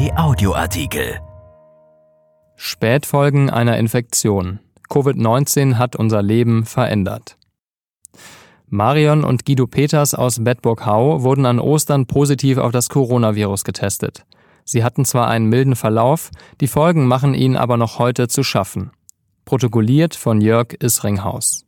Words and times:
RP 0.00 0.12
Audioartikel. 0.16 1.20
Spätfolgen 2.56 3.50
einer 3.50 3.76
Infektion. 3.76 4.60
Covid-19 4.88 5.74
hat 5.74 5.94
unser 5.94 6.22
Leben 6.22 6.64
verändert. 6.64 7.36
Marion 8.66 9.24
und 9.24 9.44
Guido 9.44 9.66
Peters 9.66 10.14
aus 10.14 10.42
Bedburg-Hau 10.42 11.22
wurden 11.22 11.44
an 11.44 11.58
Ostern 11.58 12.06
positiv 12.06 12.56
auf 12.56 12.72
das 12.72 12.88
Coronavirus 12.88 13.64
getestet. 13.64 14.24
Sie 14.64 14.84
hatten 14.84 15.04
zwar 15.04 15.28
einen 15.28 15.46
milden 15.46 15.76
Verlauf, 15.76 16.30
die 16.62 16.68
Folgen 16.68 17.06
machen 17.06 17.34
ihnen 17.34 17.56
aber 17.56 17.76
noch 17.76 17.98
heute 17.98 18.28
zu 18.28 18.42
schaffen. 18.42 18.92
Protokolliert 19.44 20.14
von 20.14 20.40
Jörg 20.40 20.76
Isringhaus. 20.80 21.66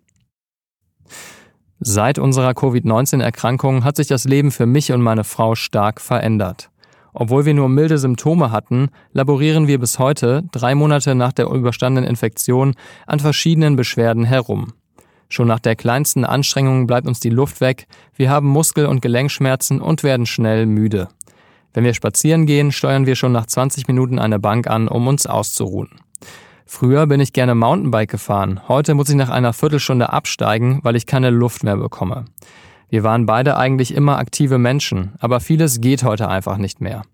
Seit 1.80 2.18
unserer 2.18 2.54
Covid-19-Erkrankung 2.54 3.84
hat 3.84 3.96
sich 3.96 4.06
das 4.06 4.24
Leben 4.24 4.52
für 4.52 4.66
mich 4.66 4.90
und 4.90 5.02
meine 5.02 5.24
Frau 5.24 5.54
stark 5.54 6.00
verändert. 6.00 6.71
Obwohl 7.15 7.45
wir 7.45 7.55
nur 7.55 7.69
milde 7.69 7.98
Symptome 7.98 8.51
hatten, 8.51 8.89
laborieren 9.12 9.66
wir 9.66 9.79
bis 9.79 9.98
heute, 9.98 10.45
drei 10.52 10.75
Monate 10.75 11.15
nach 11.15 11.33
der 11.33 11.47
überstandenen 11.47 12.09
Infektion, 12.09 12.75
an 13.07 13.21
verschiedenen 13.21 13.77
Beschwerden 13.77 14.25
herum. 14.25 14.73
Schon 15.29 15.48
nach 15.48 15.61
der 15.61 15.77
kleinsten 15.77 16.25
Anstrengung 16.25 16.87
bleibt 16.87 17.07
uns 17.07 17.21
die 17.21 17.30
Luft 17.30 17.61
weg, 17.61 17.87
wir 18.15 18.30
haben 18.30 18.48
Muskel- 18.48 18.87
und 18.87 19.02
Gelenkschmerzen 19.02 19.80
und 19.80 20.02
werden 20.02 20.27
schnell 20.27 20.66
müde. 20.66 21.09
Wenn 21.75 21.85
wir 21.85 21.95
spazieren 21.95 22.45
gehen, 22.45 22.71
steuern 22.71 23.07
wir 23.07 23.16
schon 23.16 23.33
nach 23.33 23.47
20 23.47 23.88
Minuten 23.88 24.19
eine 24.19 24.38
Bank 24.38 24.66
an, 24.66 24.88
um 24.88 25.07
uns 25.07 25.27
auszuruhen. 25.27 25.88
Früher 26.66 27.07
bin 27.07 27.21
ich 27.21 27.33
gerne 27.33 27.55
Mountainbike 27.55 28.10
gefahren. 28.10 28.60
Heute 28.69 28.95
muss 28.95 29.09
ich 29.09 29.16
nach 29.16 29.29
einer 29.29 29.52
Viertelstunde 29.52 30.13
absteigen, 30.13 30.80
weil 30.83 30.97
ich 30.97 31.07
keine 31.07 31.30
Luft 31.30 31.65
mehr 31.65 31.77
bekomme. 31.77 32.24
Wir 32.92 33.02
waren 33.05 33.24
beide 33.24 33.56
eigentlich 33.56 33.95
immer 33.95 34.19
aktive 34.19 34.59
Menschen, 34.59 35.12
aber 35.19 35.41
vieles 35.41 35.80
geht 35.80 36.02
heute 36.02 36.28
einfach 36.28 36.59
nicht 36.59 36.82
mehr. 36.82 37.05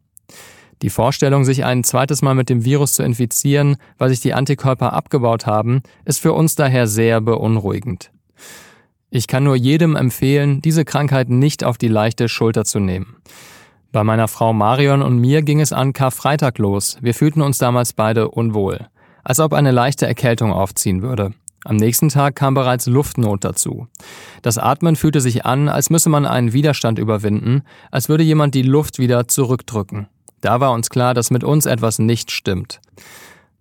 Die 0.82 0.90
Vorstellung, 0.90 1.44
sich 1.44 1.64
ein 1.64 1.84
zweites 1.84 2.20
Mal 2.20 2.34
mit 2.34 2.48
dem 2.48 2.64
Virus 2.64 2.94
zu 2.94 3.04
infizieren, 3.04 3.76
weil 3.96 4.08
sich 4.08 4.18
die 4.18 4.34
Antikörper 4.34 4.92
abgebaut 4.92 5.46
haben, 5.46 5.82
ist 6.04 6.18
für 6.20 6.32
uns 6.32 6.56
daher 6.56 6.88
sehr 6.88 7.20
beunruhigend. 7.20 8.10
Ich 9.10 9.28
kann 9.28 9.44
nur 9.44 9.54
jedem 9.54 9.94
empfehlen, 9.94 10.60
diese 10.62 10.84
Krankheit 10.84 11.28
nicht 11.28 11.62
auf 11.62 11.78
die 11.78 11.86
leichte 11.86 12.28
Schulter 12.28 12.64
zu 12.64 12.80
nehmen. 12.80 13.14
Bei 13.92 14.02
meiner 14.02 14.26
Frau 14.26 14.52
Marion 14.52 15.00
und 15.00 15.20
mir 15.20 15.42
ging 15.42 15.60
es 15.60 15.72
an 15.72 15.92
Karfreitag 15.92 16.58
los. 16.58 16.98
Wir 17.02 17.14
fühlten 17.14 17.40
uns 17.40 17.58
damals 17.58 17.92
beide 17.92 18.28
unwohl 18.32 18.88
als 19.28 19.40
ob 19.40 19.52
eine 19.52 19.72
leichte 19.72 20.06
Erkältung 20.06 20.52
aufziehen 20.52 21.02
würde. 21.02 21.34
Am 21.64 21.76
nächsten 21.76 22.08
Tag 22.08 22.36
kam 22.36 22.54
bereits 22.54 22.86
Luftnot 22.86 23.44
dazu. 23.44 23.88
Das 24.42 24.58
Atmen 24.58 24.96
fühlte 24.96 25.20
sich 25.20 25.44
an, 25.44 25.68
als 25.68 25.90
müsse 25.90 26.08
man 26.08 26.24
einen 26.24 26.52
Widerstand 26.52 26.98
überwinden, 26.98 27.62
als 27.90 28.08
würde 28.08 28.22
jemand 28.22 28.54
die 28.54 28.62
Luft 28.62 28.98
wieder 28.98 29.28
zurückdrücken. 29.28 30.06
Da 30.40 30.60
war 30.60 30.72
uns 30.72 30.88
klar, 30.88 31.14
dass 31.14 31.30
mit 31.30 31.42
uns 31.42 31.66
etwas 31.66 31.98
nicht 31.98 32.30
stimmt. 32.30 32.80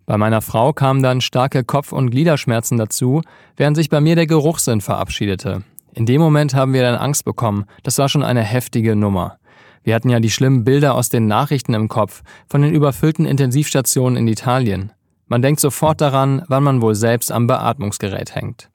Bei 0.06 0.16
meiner 0.16 0.40
Frau 0.40 0.72
kamen 0.72 1.02
dann 1.02 1.20
starke 1.20 1.64
Kopf- 1.64 1.92
und 1.92 2.10
Gliederschmerzen 2.10 2.78
dazu, 2.78 3.20
während 3.56 3.76
sich 3.76 3.90
bei 3.90 4.00
mir 4.00 4.14
der 4.14 4.26
Geruchssinn 4.26 4.80
verabschiedete. 4.80 5.64
In 5.92 6.06
dem 6.06 6.20
Moment 6.20 6.54
haben 6.54 6.72
wir 6.72 6.82
dann 6.82 6.94
Angst 6.94 7.24
bekommen. 7.24 7.66
Das 7.82 7.98
war 7.98 8.08
schon 8.08 8.22
eine 8.22 8.42
heftige 8.42 8.94
Nummer. 8.94 9.38
Wir 9.82 9.94
hatten 9.94 10.10
ja 10.10 10.20
die 10.20 10.30
schlimmen 10.30 10.64
Bilder 10.64 10.94
aus 10.94 11.08
den 11.08 11.26
Nachrichten 11.26 11.74
im 11.74 11.88
Kopf 11.88 12.22
von 12.48 12.62
den 12.62 12.72
überfüllten 12.72 13.26
Intensivstationen 13.26 14.16
in 14.16 14.28
Italien. 14.28 14.92
Man 15.28 15.42
denkt 15.42 15.60
sofort 15.60 16.00
daran, 16.00 16.42
wann 16.48 16.64
man 16.64 16.82
wohl 16.82 16.94
selbst 16.94 17.30
am 17.30 17.46
Beatmungsgerät 17.46 18.34
hängt. 18.34 18.70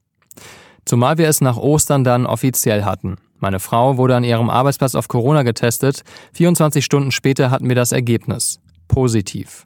Zumal 0.86 1.18
wir 1.18 1.28
es 1.28 1.42
nach 1.42 1.58
Ostern 1.58 2.04
dann 2.04 2.26
offiziell 2.26 2.84
hatten. 2.84 3.18
Meine 3.40 3.60
Frau 3.60 3.98
wurde 3.98 4.16
an 4.16 4.24
ihrem 4.24 4.50
Arbeitsplatz 4.50 4.96
auf 4.96 5.08
Corona 5.08 5.44
getestet. 5.44 6.04
24 6.34 6.86
Stunden 6.86 7.12
später 7.12 7.52
hatten 7.52 7.68
wir 7.68 7.76
das 7.76 7.92
Ergebnis. 7.92 8.60
Positiv. 8.88 9.66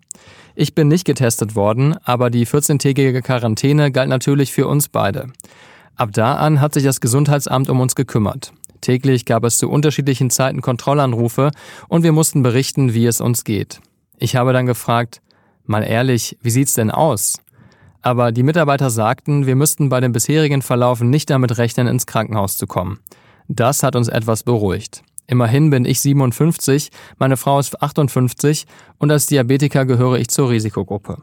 Ich 0.55 0.73
bin 0.73 0.87
nicht 0.87 1.05
getestet 1.05 1.55
worden, 1.55 1.95
aber 2.03 2.29
die 2.31 2.47
14-tägige 2.47 3.21
Quarantäne 3.21 3.91
galt 3.91 4.09
natürlich 4.09 4.51
für 4.51 4.67
uns 4.67 4.89
beide. 4.89 5.27
Ab 5.95 6.09
da 6.13 6.35
an 6.35 6.61
hat 6.61 6.73
sich 6.73 6.83
das 6.83 7.01
Gesundheitsamt 7.01 7.69
um 7.69 7.79
uns 7.79 7.95
gekümmert. 7.95 8.53
Täglich 8.81 9.25
gab 9.25 9.43
es 9.43 9.57
zu 9.57 9.69
unterschiedlichen 9.69 10.29
Zeiten 10.29 10.61
Kontrollanrufe 10.61 11.51
und 11.87 12.03
wir 12.03 12.11
mussten 12.11 12.43
berichten, 12.43 12.93
wie 12.93 13.05
es 13.05 13.21
uns 13.21 13.43
geht. 13.43 13.81
Ich 14.17 14.35
habe 14.35 14.53
dann 14.53 14.65
gefragt, 14.65 15.21
Mal 15.67 15.83
ehrlich, 15.83 16.37
wie 16.41 16.49
sieht's 16.49 16.73
denn 16.73 16.91
aus? 16.91 17.39
Aber 18.01 18.31
die 18.31 18.43
Mitarbeiter 18.43 18.89
sagten, 18.89 19.45
wir 19.45 19.57
müssten 19.57 19.89
bei 19.89 19.99
dem 19.99 20.13
bisherigen 20.13 20.61
Verlauf 20.61 21.01
nicht 21.01 21.29
damit 21.29 21.57
rechnen, 21.57 21.87
ins 21.87 22.07
Krankenhaus 22.07 22.55
zu 22.55 22.67
kommen. 22.67 22.99
Das 23.49 23.83
hat 23.83 23.97
uns 23.97 24.07
etwas 24.07 24.43
beruhigt. 24.43 25.03
Immerhin 25.27 25.69
bin 25.69 25.83
ich 25.83 25.99
57, 25.99 26.89
meine 27.19 27.35
Frau 27.35 27.59
ist 27.59 27.81
58 27.81 28.65
und 28.97 29.11
als 29.11 29.25
Diabetiker 29.25 29.85
gehöre 29.85 30.19
ich 30.19 30.29
zur 30.29 30.49
Risikogruppe. 30.49 31.17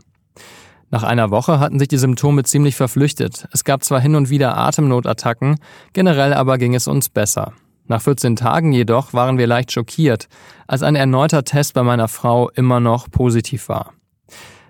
Nach 0.91 1.04
einer 1.04 1.31
Woche 1.31 1.59
hatten 1.59 1.78
sich 1.78 1.88
die 1.88 1.97
Symptome 1.97 2.44
ziemlich 2.44 2.77
verflüchtet. 2.77 3.49
Es 3.50 3.65
gab 3.65 3.83
zwar 3.83 4.00
hin 4.00 4.15
und 4.15 4.28
wieder 4.28 4.59
Atemnotattacken, 4.59 5.56
generell 5.94 6.34
aber 6.34 6.59
ging 6.59 6.75
es 6.75 6.87
uns 6.87 7.09
besser. 7.09 7.54
Nach 7.87 8.03
14 8.03 8.37
Tagen 8.37 8.72
jedoch 8.72 9.15
waren 9.15 9.38
wir 9.38 9.47
leicht 9.47 9.72
schockiert, 9.72 10.28
als 10.66 10.83
ein 10.83 10.97
erneuter 10.97 11.44
Test 11.44 11.72
bei 11.72 11.83
meiner 11.83 12.09
Frau 12.09 12.50
immer 12.50 12.81
noch 12.81 13.10
positiv 13.10 13.71
war. 13.71 13.94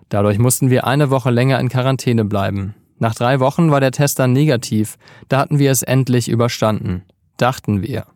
Dadurch 0.08 0.38
mussten 0.38 0.70
wir 0.70 0.86
eine 0.86 1.10
Woche 1.10 1.30
länger 1.30 1.58
in 1.60 1.68
Quarantäne 1.68 2.24
bleiben. 2.24 2.74
Nach 2.98 3.14
drei 3.14 3.40
Wochen 3.40 3.70
war 3.70 3.80
der 3.80 3.90
Test 3.90 4.18
dann 4.18 4.32
negativ. 4.32 4.96
Da 5.28 5.38
hatten 5.38 5.58
wir 5.58 5.70
es 5.70 5.82
endlich 5.82 6.28
überstanden. 6.28 7.02
Dachten 7.36 7.82
wir. 7.82 8.06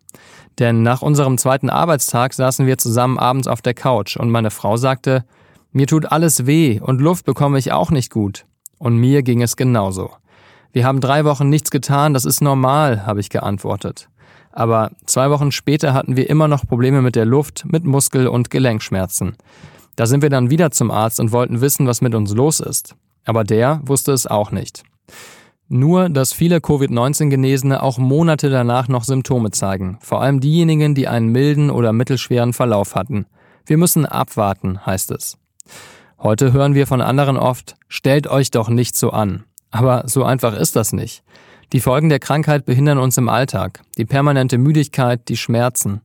Denn 0.57 0.83
nach 0.83 1.01
unserem 1.01 1.37
zweiten 1.37 1.69
Arbeitstag 1.69 2.33
saßen 2.33 2.65
wir 2.65 2.77
zusammen 2.77 3.17
abends 3.17 3.47
auf 3.47 3.61
der 3.61 3.73
Couch 3.73 4.17
und 4.17 4.29
meine 4.29 4.51
Frau 4.51 4.77
sagte, 4.77 5.23
mir 5.71 5.87
tut 5.87 6.11
alles 6.11 6.45
weh 6.45 6.79
und 6.79 7.01
Luft 7.01 7.25
bekomme 7.25 7.59
ich 7.59 7.71
auch 7.71 7.91
nicht 7.91 8.11
gut. 8.11 8.45
Und 8.77 8.97
mir 8.97 9.23
ging 9.23 9.41
es 9.41 9.55
genauso. 9.55 10.11
Wir 10.71 10.85
haben 10.85 11.01
drei 11.01 11.25
Wochen 11.25 11.49
nichts 11.49 11.71
getan, 11.71 12.13
das 12.13 12.25
ist 12.25 12.41
normal, 12.41 13.05
habe 13.05 13.19
ich 13.19 13.29
geantwortet. 13.29 14.09
Aber 14.51 14.91
zwei 15.05 15.29
Wochen 15.29 15.51
später 15.51 15.93
hatten 15.93 16.17
wir 16.17 16.29
immer 16.29 16.47
noch 16.47 16.65
Probleme 16.65 17.01
mit 17.01 17.15
der 17.15 17.25
Luft, 17.25 17.65
mit 17.65 17.85
Muskel- 17.85 18.27
und 18.27 18.49
Gelenkschmerzen. 18.49 19.35
Da 19.99 20.05
sind 20.05 20.21
wir 20.21 20.29
dann 20.29 20.49
wieder 20.49 20.71
zum 20.71 20.91
Arzt 20.91 21.19
und 21.19 21.33
wollten 21.33 21.59
wissen, 21.59 21.85
was 21.85 21.99
mit 21.99 22.15
uns 22.15 22.33
los 22.33 22.61
ist. 22.61 22.95
Aber 23.25 23.43
der 23.43 23.81
wusste 23.83 24.13
es 24.13 24.27
auch 24.27 24.49
nicht. 24.49 24.83
Nur, 25.67 26.07
dass 26.07 26.31
viele 26.31 26.61
Covid-19-Genesene 26.61 27.83
auch 27.83 27.97
Monate 27.97 28.49
danach 28.49 28.87
noch 28.87 29.03
Symptome 29.03 29.51
zeigen, 29.51 29.97
vor 29.99 30.21
allem 30.21 30.39
diejenigen, 30.39 30.95
die 30.95 31.09
einen 31.09 31.27
milden 31.27 31.69
oder 31.69 31.91
mittelschweren 31.91 32.53
Verlauf 32.53 32.95
hatten. 32.95 33.25
Wir 33.65 33.77
müssen 33.77 34.05
abwarten, 34.05 34.85
heißt 34.85 35.11
es. 35.11 35.37
Heute 36.17 36.53
hören 36.53 36.75
wir 36.75 36.87
von 36.87 37.01
anderen 37.01 37.35
oft, 37.35 37.75
stellt 37.89 38.25
euch 38.27 38.51
doch 38.51 38.69
nicht 38.69 38.95
so 38.95 39.09
an. 39.09 39.43
Aber 39.69 40.03
so 40.07 40.23
einfach 40.23 40.57
ist 40.57 40.77
das 40.77 40.93
nicht. 40.93 41.23
Die 41.73 41.81
Folgen 41.81 42.07
der 42.07 42.19
Krankheit 42.19 42.65
behindern 42.65 42.99
uns 42.99 43.17
im 43.17 43.27
Alltag, 43.27 43.81
die 43.97 44.05
permanente 44.05 44.57
Müdigkeit, 44.59 45.27
die 45.27 45.35
Schmerzen. 45.35 45.99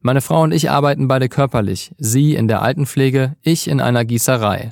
Meine 0.00 0.20
Frau 0.20 0.42
und 0.42 0.52
ich 0.52 0.70
arbeiten 0.70 1.08
beide 1.08 1.28
körperlich, 1.28 1.92
sie 1.98 2.34
in 2.34 2.46
der 2.46 2.62
Altenpflege, 2.62 3.36
ich 3.42 3.68
in 3.68 3.80
einer 3.80 4.04
Gießerei. 4.04 4.70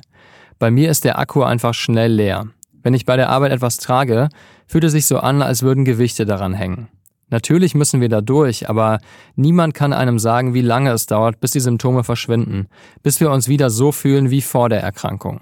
Bei 0.57 0.71
mir 0.71 0.89
ist 0.89 1.03
der 1.03 1.19
Akku 1.19 1.43
einfach 1.43 1.73
schnell 1.73 2.13
leer. 2.13 2.47
Wenn 2.81 2.93
ich 2.93 3.05
bei 3.05 3.17
der 3.17 3.29
Arbeit 3.29 3.51
etwas 3.51 3.77
trage, 3.77 4.29
fühlt 4.67 4.85
es 4.85 4.93
sich 4.93 5.05
so 5.05 5.19
an, 5.19 5.41
als 5.41 5.63
würden 5.63 5.85
Gewichte 5.85 6.25
daran 6.25 6.53
hängen. 6.53 6.87
Natürlich 7.29 7.75
müssen 7.75 7.99
wir 7.99 8.07
da 8.07 8.21
durch, 8.21 8.69
aber 8.69 8.99
niemand 9.35 9.73
kann 9.73 9.91
einem 9.91 10.17
sagen, 10.17 10.53
wie 10.53 10.61
lange 10.61 10.91
es 10.91 11.07
dauert, 11.07 11.41
bis 11.41 11.51
die 11.51 11.59
Symptome 11.59 12.05
verschwinden, 12.05 12.67
bis 13.03 13.19
wir 13.19 13.29
uns 13.31 13.49
wieder 13.49 13.69
so 13.69 13.91
fühlen 13.91 14.31
wie 14.31 14.41
vor 14.41 14.69
der 14.69 14.81
Erkrankung. 14.81 15.41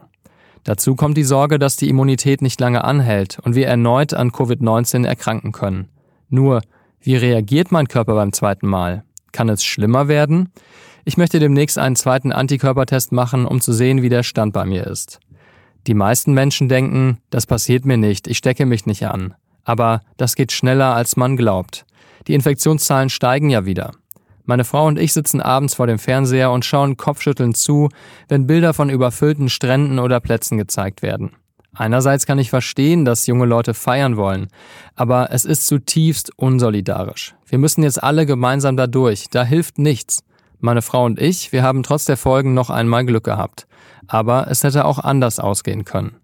Dazu 0.63 0.95
kommt 0.95 1.15
die 1.15 1.23
Sorge, 1.23 1.59
dass 1.59 1.75
die 1.75 1.89
Immunität 1.89 2.41
nicht 2.41 2.59
lange 2.59 2.83
anhält 2.83 3.37
und 3.43 3.53
wir 3.53 3.67
erneut 3.67 4.15
an 4.15 4.31
Covid-19 4.31 5.05
erkranken 5.05 5.51
können. 5.51 5.89
Nur, 6.27 6.61
wie 6.99 7.15
reagiert 7.15 7.71
mein 7.71 7.87
Körper 7.87 8.15
beim 8.15 8.33
zweiten 8.33 8.67
Mal? 8.67 9.04
Kann 9.35 9.49
es 9.49 9.65
schlimmer 9.65 10.07
werden? 10.07 10.47
Ich 11.03 11.17
möchte 11.17 11.39
demnächst 11.39 11.77
einen 11.77 11.97
zweiten 11.97 12.31
Antikörpertest 12.31 13.11
machen, 13.11 13.45
um 13.45 13.59
zu 13.59 13.73
sehen, 13.73 14.01
wie 14.01 14.07
der 14.07 14.23
Stand 14.23 14.53
bei 14.53 14.63
mir 14.63 14.87
ist. 14.87 15.19
Die 15.87 15.93
meisten 15.93 16.31
Menschen 16.33 16.69
denken, 16.69 17.17
das 17.31 17.45
passiert 17.45 17.83
mir 17.83 17.97
nicht, 17.97 18.27
ich 18.29 18.37
stecke 18.37 18.65
mich 18.65 18.85
nicht 18.85 19.05
an. 19.05 19.33
Aber 19.65 20.03
das 20.15 20.37
geht 20.37 20.53
schneller, 20.53 20.95
als 20.95 21.17
man 21.17 21.35
glaubt. 21.35 21.85
Die 22.27 22.33
Infektionszahlen 22.33 23.09
steigen 23.09 23.49
ja 23.49 23.65
wieder. 23.65 23.91
Meine 24.45 24.63
Frau 24.63 24.87
und 24.87 24.97
ich 24.97 25.11
sitzen 25.11 25.41
abends 25.41 25.75
vor 25.75 25.87
dem 25.87 25.99
Fernseher 25.99 26.49
und 26.51 26.63
schauen 26.63 26.95
kopfschüttelnd 26.95 27.57
zu, 27.57 27.89
wenn 28.29 28.47
Bilder 28.47 28.73
von 28.73 28.89
überfüllten 28.89 29.49
Stränden 29.49 29.99
oder 29.99 30.21
Plätzen 30.21 30.57
gezeigt 30.57 31.01
werden. 31.01 31.31
Einerseits 31.75 32.25
kann 32.25 32.39
ich 32.39 32.49
verstehen, 32.49 33.05
dass 33.05 33.27
junge 33.27 33.45
Leute 33.45 33.73
feiern 33.73 34.17
wollen, 34.17 34.47
aber 34.95 35.29
es 35.31 35.45
ist 35.45 35.67
zutiefst 35.67 36.31
unsolidarisch. 36.37 37.35
Wir 37.47 37.57
müssen 37.57 37.83
jetzt 37.83 38.01
alle 38.01 38.25
gemeinsam 38.25 38.77
da 38.77 38.87
durch, 38.87 39.25
da 39.29 39.43
hilft 39.43 39.77
nichts. 39.77 40.23
Meine 40.59 40.81
Frau 40.81 41.05
und 41.05 41.19
ich, 41.19 41.51
wir 41.51 41.63
haben 41.63 41.83
trotz 41.83 42.05
der 42.05 42.17
Folgen 42.17 42.53
noch 42.53 42.69
einmal 42.69 43.05
Glück 43.05 43.25
gehabt, 43.25 43.67
aber 44.07 44.47
es 44.49 44.63
hätte 44.63 44.85
auch 44.85 44.99
anders 44.99 45.39
ausgehen 45.39 45.85
können. 45.85 46.15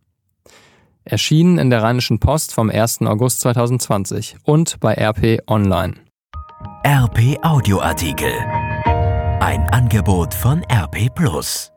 Erschienen 1.03 1.57
in 1.57 1.69
der 1.69 1.83
Rheinischen 1.83 2.19
Post 2.19 2.53
vom 2.53 2.69
1. 2.69 3.01
August 3.01 3.41
2020 3.41 4.37
und 4.43 4.79
bei 4.79 4.93
RP 4.93 5.41
Online. 5.47 5.95
RP 6.85 7.37
Audioartikel. 7.43 8.31
Ein 9.39 9.67
Angebot 9.71 10.33
von 10.33 10.63
RP 10.71 11.13
Plus. 11.13 11.71